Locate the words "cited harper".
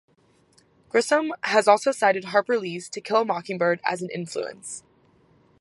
1.91-2.57